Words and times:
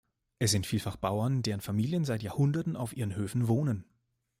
Es 0.39 0.49
sind 0.49 0.65
vielfach 0.65 0.95
Bauern, 0.95 1.43
deren 1.43 1.61
Familien 1.61 2.05
seit 2.05 2.23
Jahrhunderten 2.23 2.75
auf 2.75 2.97
ihren 2.97 3.13
Höfen 3.15 3.47
wohnen. 3.47 3.85